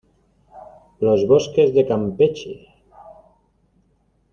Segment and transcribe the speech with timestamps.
[0.99, 2.55] los bosques de Campeche